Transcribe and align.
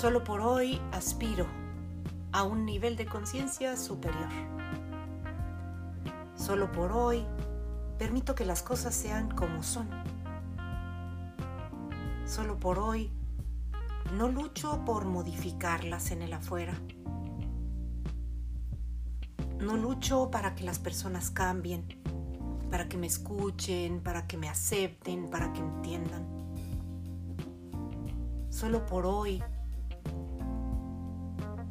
Solo 0.00 0.24
por 0.24 0.40
hoy 0.40 0.80
aspiro 0.92 1.46
a 2.32 2.42
un 2.44 2.64
nivel 2.64 2.96
de 2.96 3.04
conciencia 3.04 3.76
superior. 3.76 4.30
Solo 6.34 6.72
por 6.72 6.90
hoy 6.92 7.26
permito 7.98 8.34
que 8.34 8.46
las 8.46 8.62
cosas 8.62 8.94
sean 8.94 9.30
como 9.30 9.62
son. 9.62 9.86
Solo 12.24 12.58
por 12.58 12.78
hoy 12.78 13.12
no 14.16 14.28
lucho 14.28 14.82
por 14.86 15.04
modificarlas 15.04 16.12
en 16.12 16.22
el 16.22 16.32
afuera. 16.32 16.80
No 19.58 19.76
lucho 19.76 20.30
para 20.30 20.54
que 20.54 20.64
las 20.64 20.78
personas 20.78 21.30
cambien, 21.30 21.84
para 22.70 22.88
que 22.88 22.96
me 22.96 23.06
escuchen, 23.06 24.00
para 24.00 24.26
que 24.26 24.38
me 24.38 24.48
acepten, 24.48 25.28
para 25.28 25.52
que 25.52 25.60
entiendan. 25.60 26.26
Solo 28.48 28.86
por 28.86 29.04
hoy 29.04 29.42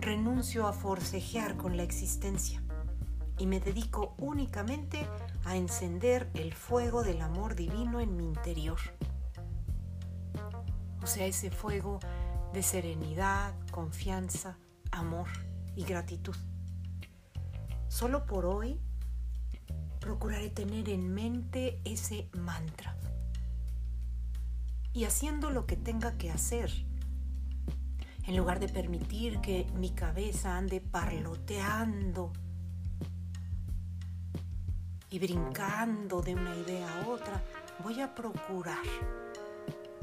renuncio 0.09 0.65
a 0.65 0.73
forcejear 0.73 1.55
con 1.55 1.77
la 1.77 1.83
existencia 1.83 2.63
y 3.37 3.45
me 3.45 3.59
dedico 3.59 4.15
únicamente 4.17 5.05
a 5.45 5.55
encender 5.55 6.31
el 6.33 6.55
fuego 6.55 7.03
del 7.03 7.21
amor 7.21 7.53
divino 7.53 7.99
en 7.99 8.17
mi 8.17 8.25
interior. 8.25 8.79
O 11.03 11.05
sea, 11.05 11.27
ese 11.27 11.51
fuego 11.51 11.99
de 12.53 12.63
serenidad, 12.63 13.53
confianza, 13.69 14.57
amor 14.89 15.27
y 15.75 15.83
gratitud. 15.83 16.35
Solo 17.87 18.25
por 18.25 18.47
hoy 18.47 18.79
procuraré 19.99 20.49
tener 20.49 20.89
en 20.89 21.13
mente 21.13 21.79
ese 21.85 22.31
mantra. 22.33 22.97
Y 24.91 25.03
haciendo 25.03 25.51
lo 25.51 25.67
que 25.67 25.75
tenga 25.75 26.17
que 26.17 26.31
hacer, 26.31 26.88
en 28.29 28.37
lugar 28.37 28.59
de 28.59 28.69
permitir 28.69 29.41
que 29.41 29.65
mi 29.73 29.89
cabeza 29.89 30.55
ande 30.55 30.81
parloteando 30.81 32.31
y 35.09 35.17
brincando 35.17 36.21
de 36.21 36.35
una 36.35 36.55
idea 36.55 36.87
a 36.87 37.07
otra, 37.07 37.41
voy 37.83 37.99
a 38.01 38.13
procurar 38.13 38.83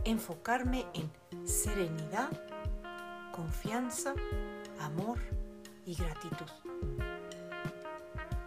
enfocarme 0.03 0.87
en 0.93 1.09
serenidad, 1.47 2.29
confianza, 3.31 4.13
amor 4.81 5.21
y 5.85 5.95
gratitud. 5.95 6.51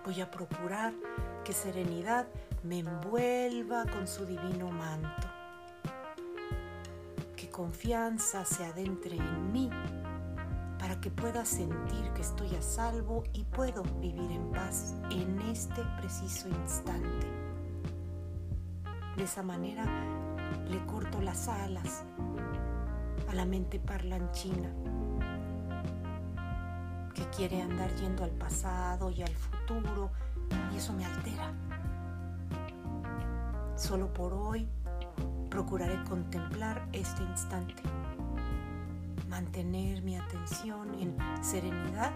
Voy 0.03 0.19
a 0.19 0.29
procurar 0.29 0.93
que 1.45 1.53
serenidad 1.53 2.27
me 2.63 2.79
envuelva 2.79 3.85
con 3.85 4.09
su 4.09 4.25
divino 4.25 4.71
manto. 4.71 5.38
Confianza 7.59 8.45
se 8.45 8.63
adentre 8.63 9.17
en 9.17 9.51
mí 9.51 9.69
para 10.79 11.01
que 11.01 11.11
pueda 11.11 11.43
sentir 11.43 12.09
que 12.13 12.21
estoy 12.21 12.55
a 12.55 12.61
salvo 12.61 13.25
y 13.33 13.43
puedo 13.43 13.83
vivir 13.99 14.31
en 14.31 14.49
paz 14.51 14.95
en 15.11 15.41
este 15.41 15.83
preciso 15.99 16.47
instante. 16.47 17.27
De 19.17 19.23
esa 19.25 19.43
manera 19.43 19.83
le 20.69 20.85
corto 20.85 21.21
las 21.21 21.49
alas 21.49 22.05
a 23.27 23.35
la 23.35 23.43
mente 23.43 23.77
parlanchina 23.77 24.73
que 27.13 27.29
quiere 27.35 27.61
andar 27.61 27.93
yendo 27.95 28.23
al 28.23 28.31
pasado 28.31 29.11
y 29.11 29.21
al 29.21 29.35
futuro 29.35 30.11
y 30.71 30.77
eso 30.77 30.93
me 30.93 31.03
altera. 31.03 31.51
Solo 33.75 34.13
por 34.13 34.33
hoy 34.33 34.69
procuraré 35.49 36.03
contemplar 36.03 36.87
este 36.93 37.23
instante, 37.23 37.81
mantener 39.27 40.01
mi 40.03 40.15
atención 40.15 40.93
en 40.99 41.15
serenidad, 41.43 42.11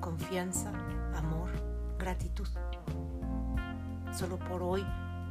confianza, 0.00 0.70
amor, 1.16 1.50
gratitud. 1.98 2.48
Solo 4.12 4.38
por 4.38 4.62
hoy 4.62 4.84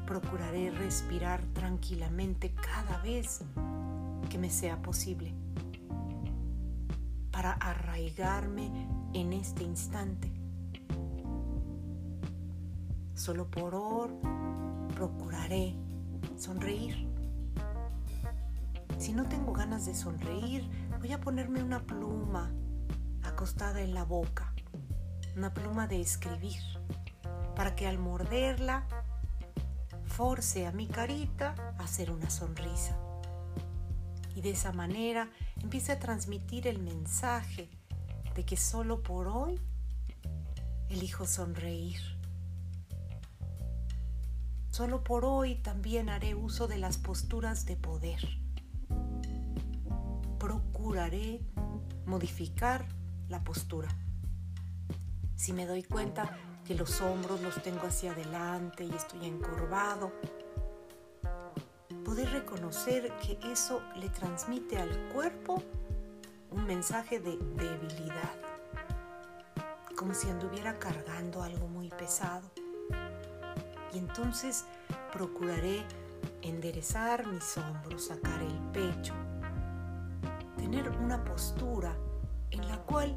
procuraré 0.06 0.72
respirar 0.72 1.42
tranquilamente 1.54 2.54
cada 2.56 3.02
vez 3.02 3.42
que 4.30 4.38
me 4.38 4.50
sea 4.50 4.82
posible 4.82 5.34
para 7.32 7.54
arraigarme 7.54 8.72
en 9.14 9.34
este 9.34 9.64
instante. 9.64 10.32
Solo 13.14 13.46
por 13.50 13.76
hoy 13.76 14.10
procuraré 14.96 15.76
sonreír. 16.38 17.11
Si 19.02 19.14
no 19.14 19.28
tengo 19.28 19.52
ganas 19.52 19.88
de 19.88 19.96
sonreír, 19.96 20.70
voy 21.00 21.12
a 21.12 21.20
ponerme 21.20 21.64
una 21.64 21.88
pluma 21.88 22.54
acostada 23.24 23.82
en 23.82 23.96
la 23.96 24.04
boca, 24.04 24.54
una 25.36 25.56
pluma 25.56 25.88
de 25.88 26.00
escribir, 26.00 26.62
para 27.56 27.76
que 27.76 27.88
al 27.88 27.98
morderla 27.98 28.86
force 30.06 30.68
a 30.68 30.72
mi 30.72 30.86
carita 30.86 31.56
a 31.80 31.84
hacer 31.84 32.12
una 32.12 32.30
sonrisa. 32.30 32.96
Y 34.36 34.42
de 34.42 34.52
esa 34.52 34.72
manera 34.72 35.32
empiece 35.64 35.94
a 35.94 36.00
transmitir 36.00 36.68
el 36.68 36.78
mensaje 36.78 37.72
de 38.36 38.46
que 38.46 38.56
solo 38.56 39.02
por 39.02 39.28
hoy 39.28 39.60
elijo 40.90 41.26
sonreír. 41.26 42.00
Solo 44.70 45.04
por 45.04 45.26
hoy 45.26 45.56
también 45.56 46.08
haré 46.08 46.36
uso 46.36 46.68
de 46.68 46.78
las 46.78 47.00
posturas 47.00 47.66
de 47.66 47.78
poder. 47.78 48.42
Procuraré 50.92 51.40
modificar 52.06 52.86
la 53.30 53.42
postura. 53.42 53.88
Si 55.38 55.54
me 55.54 55.66
doy 55.66 55.84
cuenta 55.84 56.38
que 56.66 56.76
los 56.76 57.00
hombros 57.00 57.40
los 57.40 57.64
tengo 57.64 57.88
hacia 57.88 58.12
adelante 58.12 58.84
y 58.84 58.94
estoy 58.94 59.26
encorvado. 59.26 60.12
Poder 62.04 62.30
reconocer 62.32 63.10
que 63.20 63.40
eso 63.50 63.82
le 63.96 64.10
transmite 64.10 64.80
al 64.80 64.90
cuerpo 65.14 65.64
un 66.50 66.66
mensaje 66.66 67.22
de 67.22 67.38
debilidad, 67.38 68.36
como 69.96 70.14
si 70.14 70.30
anduviera 70.30 70.78
cargando 70.78 71.42
algo 71.42 71.70
muy 71.70 71.88
pesado. 71.88 72.52
Y 73.94 73.98
entonces 73.98 74.66
procuraré 75.14 75.86
enderezar 76.42 77.26
mis 77.28 77.58
hombros, 77.58 78.08
sacar 78.08 78.42
el 78.42 78.60
pecho, 78.74 79.14
tener 80.72 80.90
una 80.90 81.22
postura 81.26 81.94
en 82.50 82.66
la 82.66 82.78
cual 82.84 83.14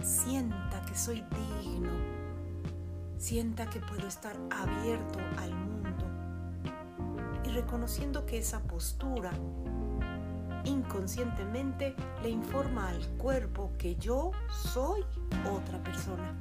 sienta 0.00 0.80
que 0.86 0.94
soy 0.94 1.24
digno 1.62 1.90
sienta 3.18 3.68
que 3.68 3.80
puedo 3.80 4.06
estar 4.06 4.36
abierto 4.50 5.18
al 5.38 5.52
mundo 5.52 6.04
y 7.44 7.48
reconociendo 7.48 8.26
que 8.26 8.38
esa 8.38 8.60
postura 8.60 9.32
inconscientemente 10.64 11.96
le 12.22 12.28
informa 12.30 12.90
al 12.90 13.04
cuerpo 13.16 13.72
que 13.76 13.96
yo 13.96 14.30
soy 14.50 15.04
otra 15.50 15.82
persona. 15.82 16.32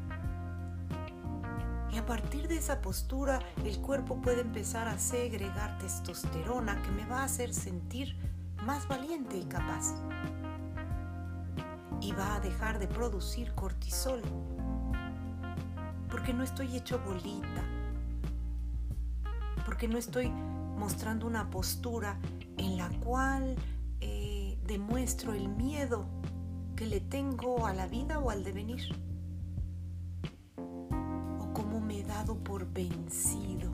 Y 1.92 1.98
a 1.98 2.06
partir 2.06 2.48
de 2.48 2.58
esa 2.58 2.80
postura 2.82 3.40
el 3.64 3.80
cuerpo 3.80 4.22
puede 4.22 4.42
empezar 4.42 4.88
a 4.88 5.00
segregar 5.00 5.80
testosterona 5.80 6.80
que 6.84 6.92
me 6.92 7.08
va 7.08 7.22
a 7.22 7.24
hacer 7.24 7.54
sentir 7.56 8.35
más 8.66 8.88
valiente 8.88 9.38
y 9.38 9.46
capaz. 9.46 9.94
Y 12.02 12.12
va 12.12 12.36
a 12.36 12.40
dejar 12.40 12.80
de 12.80 12.88
producir 12.88 13.54
cortisol 13.54 14.22
porque 16.10 16.34
no 16.34 16.44
estoy 16.44 16.76
hecho 16.76 17.00
bolita, 17.00 17.64
porque 19.66 19.88
no 19.88 19.98
estoy 19.98 20.30
mostrando 20.30 21.28
una 21.28 21.50
postura 21.50 22.18
en 22.58 22.78
la 22.78 22.90
cual 23.00 23.56
eh, 24.02 24.58
demuestro 24.66 25.34
el 25.34 25.50
miedo 25.50 26.06
que 26.76 26.86
le 26.86 27.00
tengo 27.00 27.66
a 27.66 27.74
la 27.74 27.88
vida 27.88 28.20
o 28.20 28.30
al 28.30 28.44
devenir, 28.44 28.84
o 30.58 31.54
cómo 31.54 31.80
me 31.80 32.00
he 32.00 32.04
dado 32.04 32.38
por 32.44 32.72
vencido. 32.72 33.72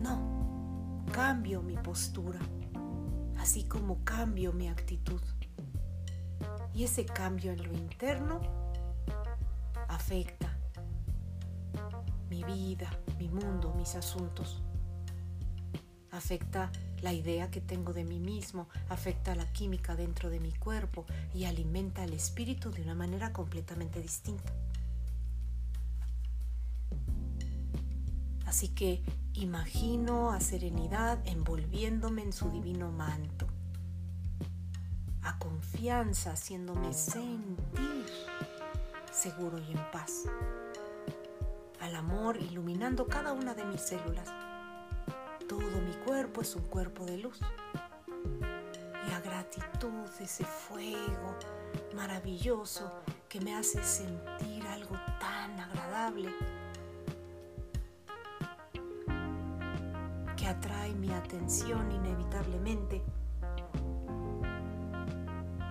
No, 0.00 1.04
cambio 1.12 1.62
mi 1.62 1.76
postura, 1.76 2.40
así 3.42 3.64
como 3.64 4.04
cambio 4.04 4.52
mi 4.52 4.68
actitud. 4.68 5.20
Y 6.72 6.84
ese 6.84 7.04
cambio 7.04 7.50
en 7.50 7.64
lo 7.64 7.72
interno 7.72 8.40
afecta 9.88 10.56
mi 12.30 12.44
vida, 12.44 12.88
mi 13.18 13.28
mundo, 13.28 13.74
mis 13.76 13.96
asuntos. 13.96 14.62
Afecta 16.12 16.70
la 17.00 17.12
idea 17.12 17.50
que 17.50 17.60
tengo 17.60 17.92
de 17.92 18.04
mí 18.04 18.20
mismo, 18.20 18.68
afecta 18.88 19.34
la 19.34 19.52
química 19.52 19.96
dentro 19.96 20.30
de 20.30 20.38
mi 20.38 20.52
cuerpo 20.52 21.04
y 21.34 21.44
alimenta 21.44 22.04
el 22.04 22.12
espíritu 22.12 22.70
de 22.70 22.82
una 22.82 22.94
manera 22.94 23.32
completamente 23.32 24.00
distinta. 24.00 24.52
Así 28.52 28.68
que 28.68 29.02
imagino 29.32 30.30
a 30.30 30.38
serenidad 30.38 31.18
envolviéndome 31.24 32.20
en 32.20 32.34
su 32.34 32.50
divino 32.50 32.92
manto. 32.92 33.46
a 35.22 35.38
confianza, 35.38 36.32
haciéndome 36.32 36.92
sentir 36.92 38.04
seguro 39.10 39.56
y 39.58 39.72
en 39.72 39.90
paz. 39.90 40.24
Al 41.80 41.96
amor 41.96 42.36
iluminando 42.36 43.06
cada 43.06 43.32
una 43.32 43.54
de 43.54 43.64
mis 43.64 43.80
células. 43.80 44.28
Todo 45.48 45.80
mi 45.80 45.94
cuerpo 46.04 46.42
es 46.42 46.54
un 46.54 46.64
cuerpo 46.64 47.06
de 47.06 47.16
luz. 47.16 47.40
Y 49.08 49.12
a 49.12 49.20
gratitud, 49.20 50.10
ese 50.20 50.44
fuego 50.44 51.38
maravilloso 51.94 53.00
que 53.30 53.40
me 53.40 53.54
hace 53.54 53.82
sentir 53.82 54.66
algo 54.66 54.94
tan 55.18 55.58
agradable 55.58 56.30
que 60.42 60.48
atrae 60.48 60.92
mi 60.94 61.08
atención 61.12 61.92
inevitablemente 61.92 63.00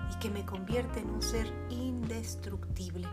y 0.10 0.20
que 0.22 0.30
me 0.30 0.46
convierte 0.46 1.02
en 1.02 1.10
un 1.10 1.22
ser 1.22 1.46
indestructible. 1.70 3.06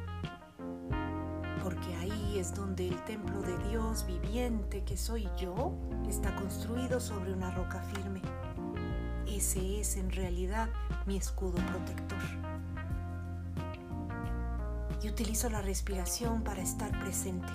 Porque 1.65 1.97
ahí 1.97 2.39
es 2.39 2.55
donde 2.55 2.87
el 2.87 3.05
templo 3.07 3.43
de 3.43 3.59
Dios 3.71 4.07
viviente 4.07 4.85
que 4.85 4.97
soy 4.97 5.29
yo 5.37 5.77
está 6.09 6.37
construido 6.37 7.01
sobre 7.01 7.33
una 7.33 7.51
roca 7.51 7.83
firme. 7.83 8.23
Ese 9.27 9.81
es 9.81 9.97
en 9.97 10.13
realidad 10.13 10.69
mi 11.07 11.17
escudo 11.17 11.57
protector. 11.67 12.23
Y 15.03 15.09
utilizo 15.09 15.51
la 15.51 15.61
respiración 15.61 16.45
para 16.45 16.63
estar 16.63 16.97
presente. 17.01 17.53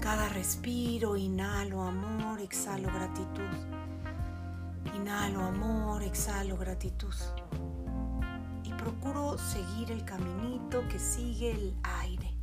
Cada 0.00 0.30
respiro, 0.30 1.14
inhalo 1.14 1.82
amor, 1.82 2.40
exhalo 2.40 2.88
gratitud. 2.88 3.50
Inhalo 4.96 5.42
amor, 5.42 6.02
exhalo 6.02 6.56
gratitud. 6.56 7.12
Y 8.64 8.72
procuro 8.72 9.36
seguir 9.36 9.90
el 9.92 10.02
caminito 10.06 10.88
que 10.88 10.98
sigue 10.98 11.50
el 11.50 11.76
aire. 11.82 12.34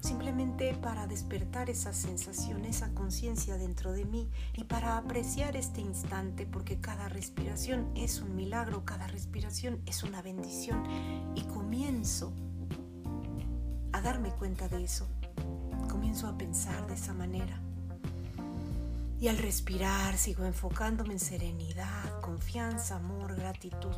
Simplemente 0.00 0.74
para 0.74 1.06
despertar 1.06 1.70
esa 1.70 1.94
sensación, 1.94 2.66
esa 2.66 2.92
conciencia 2.92 3.56
dentro 3.56 3.92
de 3.92 4.04
mí 4.04 4.28
y 4.54 4.64
para 4.64 4.98
apreciar 4.98 5.56
este 5.56 5.80
instante 5.80 6.44
porque 6.44 6.80
cada 6.80 7.08
respiración 7.08 7.90
es 7.94 8.20
un 8.20 8.36
milagro, 8.36 8.84
cada 8.84 9.06
respiración 9.06 9.80
es 9.86 10.02
una 10.02 10.20
bendición 10.20 10.82
y 11.34 11.44
comienzo 11.44 12.34
a 13.92 14.02
darme 14.02 14.32
cuenta 14.32 14.68
de 14.68 14.84
eso 14.84 15.08
comienzo 15.92 16.26
a 16.26 16.38
pensar 16.38 16.86
de 16.86 16.94
esa 16.94 17.12
manera. 17.12 17.60
Y 19.20 19.28
al 19.28 19.36
respirar 19.36 20.16
sigo 20.16 20.46
enfocándome 20.46 21.12
en 21.12 21.20
serenidad, 21.20 22.18
confianza, 22.22 22.96
amor, 22.96 23.36
gratitud. 23.36 23.94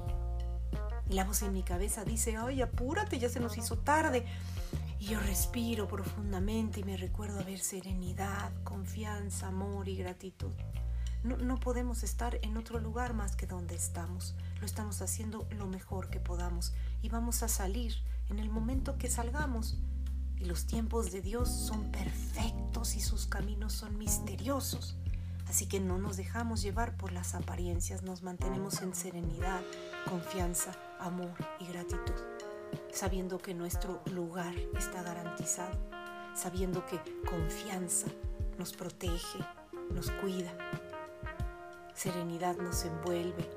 Y 1.09 1.15
la 1.15 1.25
voz 1.25 1.43
en 1.43 1.53
mi 1.53 1.63
cabeza 1.63 2.05
dice, 2.05 2.37
ay, 2.37 2.63
apúrate, 2.63 3.21
ya 3.21 3.29
se 3.29 3.39
nos 3.39 3.57
hizo 3.59 3.79
tarde. 3.79 4.27
Y 4.99 5.07
yo 5.07 5.21
respiro 5.21 5.87
profundamente 5.87 6.81
y 6.81 6.83
me 6.83 6.97
recuerdo 6.97 7.39
a 7.39 7.45
ver 7.45 7.61
serenidad, 7.61 8.51
confianza, 8.65 9.47
amor 9.47 9.89
y 9.89 9.97
gratitud. 9.97 10.51
No, 11.23 11.37
no, 11.37 11.61
podemos 11.61 12.03
estar 12.03 12.41
en 12.43 12.57
otro 12.57 12.81
lugar 12.81 13.15
más 13.15 13.37
que 13.37 13.47
donde 13.47 13.77
estamos. 13.77 14.35
Lo 14.59 14.67
estamos 14.67 15.01
haciendo 15.01 15.47
lo 15.51 15.69
mejor 15.69 16.11
que 16.11 16.19
podamos 16.19 16.75
y 17.03 17.09
vamos 17.09 17.45
a 17.45 17.49
salir 17.49 17.95
en 18.31 18.41
el 18.41 18.51
momento 18.51 18.99
que 18.99 19.09
salgamos 19.09 19.79
y 20.39 20.45
los 20.45 20.67
tiempos 20.67 21.13
de 21.13 21.21
Dios 21.21 21.49
son 21.49 21.91
perfectos 21.91 22.97
y 22.97 23.01
sus 23.01 23.27
caminos 23.27 23.73
son 23.73 23.99
misteriosos. 23.99 24.97
Así 25.49 25.67
que 25.67 25.79
no 25.81 25.99
nos 25.99 26.17
dejamos 26.17 26.63
llevar 26.63 26.97
por 26.97 27.13
las 27.13 27.35
apariencias, 27.35 28.03
nos 28.03 28.23
mantenemos 28.23 28.81
en 28.83 28.95
serenidad, 28.95 29.61
confianza, 30.09 30.73
amor 30.99 31.35
y 31.61 31.67
gratitud, 31.67 32.15
sabiendo 32.93 33.39
que 33.39 33.55
nuestro 33.55 34.03
lugar 34.13 34.55
está 34.77 35.03
garantizado, 35.03 35.79
sabiendo 36.35 36.85
que 36.87 36.99
confianza 37.29 38.09
nos 38.59 38.73
protege, 38.73 39.39
nos 39.93 40.11
cuida, 40.11 40.53
serenidad 41.95 42.57
nos 42.57 42.85
envuelve, 42.85 43.49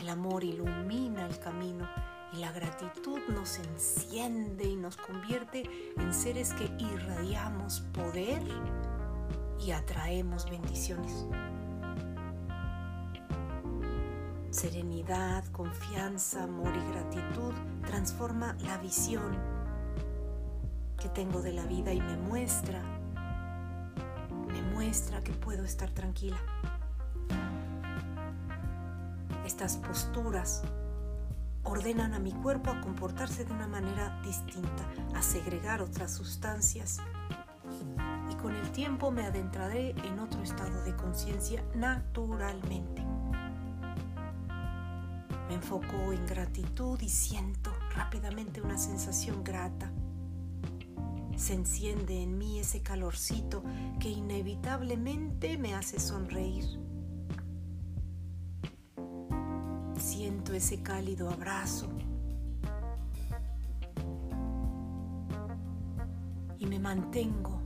el 0.00 0.08
amor 0.08 0.44
ilumina 0.44 1.26
el 1.26 1.38
camino 1.38 1.88
y 2.32 2.38
la 2.38 2.52
gratitud 2.52 3.20
nos 3.28 3.58
enciende 3.58 4.64
y 4.64 4.76
nos 4.76 4.96
convierte 4.96 5.62
en 5.96 6.12
seres 6.12 6.52
que 6.52 6.70
irradiamos 6.78 7.80
poder 7.92 8.42
y 9.60 9.70
atraemos 9.70 10.48
bendiciones. 10.50 11.26
Serenidad, 14.50 15.44
confianza, 15.52 16.44
amor 16.44 16.72
y 16.74 16.92
gratitud 16.92 17.52
transforma 17.86 18.56
la 18.60 18.78
visión 18.78 19.36
que 20.98 21.08
tengo 21.10 21.42
de 21.42 21.52
la 21.52 21.64
vida 21.66 21.92
y 21.92 22.00
me 22.00 22.16
muestra, 22.16 22.82
me 24.48 24.62
muestra 24.74 25.22
que 25.22 25.32
puedo 25.32 25.64
estar 25.64 25.90
tranquila. 25.90 26.38
Estas 29.44 29.76
posturas 29.76 30.62
ordenan 31.68 32.14
a 32.14 32.18
mi 32.18 32.32
cuerpo 32.32 32.70
a 32.70 32.80
comportarse 32.80 33.44
de 33.44 33.52
una 33.52 33.66
manera 33.66 34.20
distinta, 34.24 34.88
a 35.14 35.22
segregar 35.22 35.82
otras 35.82 36.12
sustancias. 36.12 36.98
Y 38.30 38.34
con 38.36 38.54
el 38.54 38.70
tiempo 38.72 39.10
me 39.10 39.24
adentraré 39.24 39.90
en 39.90 40.18
otro 40.18 40.42
estado 40.42 40.82
de 40.84 40.96
conciencia 40.96 41.62
naturalmente. 41.74 43.04
Me 45.48 45.54
enfoco 45.54 46.12
en 46.12 46.26
gratitud 46.26 47.00
y 47.00 47.08
siento 47.08 47.72
rápidamente 47.94 48.60
una 48.60 48.78
sensación 48.78 49.44
grata. 49.44 49.90
Se 51.36 51.54
enciende 51.54 52.22
en 52.22 52.36
mí 52.36 52.58
ese 52.58 52.82
calorcito 52.82 53.62
que 54.00 54.10
inevitablemente 54.10 55.56
me 55.56 55.74
hace 55.74 56.00
sonreír 56.00 56.64
Siento 60.18 60.52
ese 60.52 60.82
cálido 60.82 61.30
abrazo 61.30 61.86
y 66.58 66.66
me 66.66 66.80
mantengo 66.80 67.62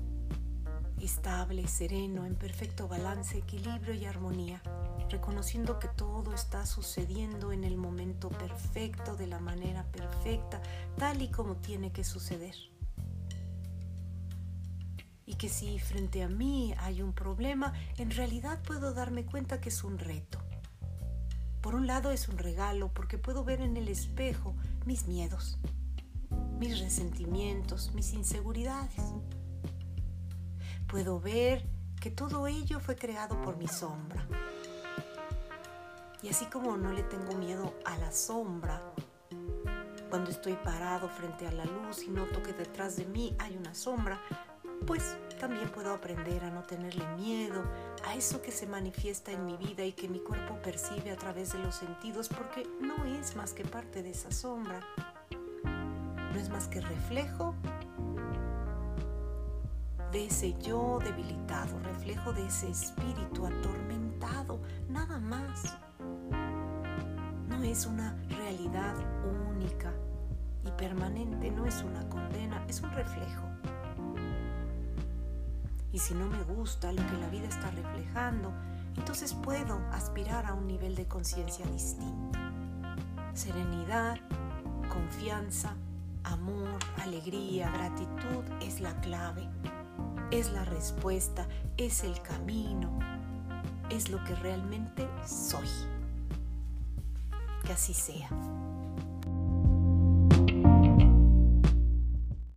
estable, 1.00 1.66
sereno, 1.66 2.26
en 2.26 2.34
perfecto 2.34 2.88
balance, 2.88 3.38
equilibrio 3.38 3.94
y 3.94 4.05
armonía, 4.05 4.60
reconociendo 5.08 5.79
que 5.79 5.88
todo 5.88 6.34
está 6.34 6.67
sucediendo 6.67 7.53
en 7.53 7.65
el 7.65 7.79
momento 7.79 8.29
perfecto, 8.29 9.17
de 9.17 9.29
la 9.29 9.38
manera 9.38 9.91
perfecta, 9.91 10.60
tal 10.98 11.22
y 11.22 11.29
como 11.29 11.56
tiene 11.56 11.91
que 11.91 12.05
suceder. 12.05 12.55
Y 15.24 15.36
que 15.36 15.48
si 15.48 15.79
frente 15.79 16.22
a 16.22 16.29
mí 16.29 16.74
hay 16.81 17.00
un 17.00 17.15
problema, 17.15 17.72
en 17.96 18.10
realidad 18.10 18.60
puedo 18.62 18.93
darme 18.93 19.24
cuenta 19.24 19.58
que 19.58 19.70
es 19.70 19.84
un 19.84 19.98
reto 19.98 20.42
por 21.62 21.76
un 21.76 21.86
lado 21.86 22.10
es 22.10 22.28
un 22.28 22.38
regalo 22.38 22.88
porque 22.92 23.19
puedo 23.19 23.44
ver 23.44 23.60
en 23.60 23.76
el 23.76 23.88
espejo 23.88 24.54
mis 24.84 25.06
miedos, 25.06 25.58
mis 26.58 26.81
resentimientos, 26.81 27.92
mis 27.94 28.12
inseguridades. 28.12 29.00
Puedo 30.88 31.20
ver 31.20 31.64
que 32.00 32.10
todo 32.10 32.48
ello 32.48 32.81
fue 32.81 32.96
creado 32.96 33.40
por 33.40 33.56
mi 33.56 33.69
sombra. 33.69 34.26
Y 36.20 36.28
así 36.28 36.46
como 36.46 36.76
no 36.76 36.92
le 36.92 37.04
tengo 37.04 37.34
miedo 37.36 37.74
a 37.84 37.96
la 37.96 38.10
sombra, 38.10 38.82
cuando 40.10 40.31
estoy 40.31 40.54
parado 40.54 41.08
frente 41.08 41.46
a 41.46 41.52
la 41.52 41.64
luz 41.64 42.02
y 42.02 42.10
noto 42.10 42.42
que 42.42 42.52
detrás 42.52 42.96
de 42.96 43.06
mí 43.06 43.34
hay 43.38 43.56
una 43.56 43.74
sombra, 43.74 44.20
pues 44.86 45.16
también 45.43 45.70
puedo 45.70 45.93
aprender 45.93 46.44
a 46.44 46.51
no 46.51 46.63
tenerle 46.63 47.05
miedo 47.17 47.65
a 48.06 48.15
eso 48.15 48.41
que 48.41 48.53
se 48.53 48.65
manifiesta 48.65 49.32
en 49.32 49.44
mi 49.44 49.56
vida 49.56 49.84
y 49.84 49.91
que 49.91 50.08
mi 50.08 50.20
cuerpo 50.20 50.55
percibe 50.63 51.11
a 51.11 51.17
través 51.17 51.53
de 51.53 51.58
los 51.58 51.75
sentidos 51.75 52.29
porque 52.29 52.65
no 52.81 53.05
es 53.06 53.34
más 53.34 53.53
que 53.53 53.65
parte 53.65 54.05
de 54.05 54.11
esa 54.11 54.31
sombra. 54.31 54.79
No 55.65 56.39
es 56.39 56.49
más 56.49 56.69
que 56.69 56.81
reflejo 56.81 57.56
de 60.13 60.27
ese 60.27 60.55
yo 60.63 61.01
debilitado, 61.03 61.77
reflejo 61.81 62.32
de 62.32 62.46
ese 62.46 62.70
espíritu 62.70 63.44
atormentado, 63.44 64.61
nada 64.89 65.19
más. 65.19 65.77
No 67.49 67.65
es 67.65 67.84
una 67.84 68.17
realidad 68.29 68.94
única 69.51 69.93
y 70.65 70.70
permanente, 70.70 71.51
no 71.51 71.67
es 71.67 71.82
una 71.82 72.08
condena, 72.08 72.65
es 72.69 72.81
un 72.81 72.93
reflejo. 72.93 73.52
Y 75.93 75.99
si 75.99 76.15
no 76.15 76.27
me 76.27 76.43
gusta 76.44 76.93
lo 76.93 77.06
que 77.06 77.19
la 77.19 77.29
vida 77.29 77.46
está 77.49 77.70
reflejando, 77.70 78.53
entonces 78.96 79.34
puedo 79.34 79.79
aspirar 79.93 80.46
a 80.46 80.55
un 80.55 80.67
nivel 80.67 80.94
de 80.94 81.06
conciencia 81.06 81.67
distinto. 81.67 82.39
Serenidad, 83.34 84.19
confianza, 84.89 85.75
amor, 86.25 86.79
alegría, 87.03 87.70
gratitud 87.70 88.44
es 88.61 88.81
la 88.81 88.99
clave, 89.01 89.49
es 90.31 90.51
la 90.53 90.65
respuesta, 90.65 91.46
es 91.77 92.05
el 92.05 92.20
camino, 92.22 92.99
es 93.91 94.08
lo 94.08 94.22
que 94.25 94.34
realmente 94.37 95.08
soy. 95.27 95.69
que 97.65 97.72
así 97.72 97.94
sea. 97.94 98.29